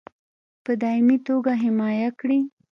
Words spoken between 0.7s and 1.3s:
دایمي